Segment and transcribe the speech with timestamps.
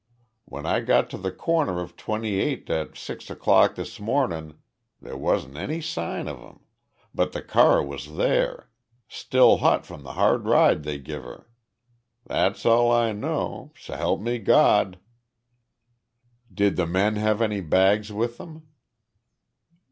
[0.45, 4.57] When I got to th' corner of Twenty eig't at six o'clock this mornin',
[4.99, 6.61] there wasn't any sign of 'em
[7.13, 8.71] but th' car was there,
[9.07, 11.51] still hot from the hard ride they give her.
[12.25, 14.97] That's all I know 'shelp me Gawd!"
[16.51, 18.67] "Did the men have any bags with them?"